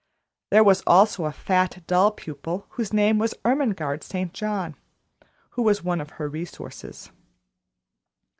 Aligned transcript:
There 0.49 0.63
was 0.63 0.81
also 0.87 1.25
a 1.25 1.31
fat, 1.31 1.83
dull 1.85 2.09
pupil, 2.09 2.65
whose 2.69 2.91
name 2.91 3.19
was 3.19 3.35
Ermengarde 3.45 4.03
St. 4.03 4.33
John, 4.33 4.73
who 5.51 5.61
was 5.61 5.83
one 5.83 6.01
of 6.01 6.09
her 6.17 6.27
resources. 6.27 7.11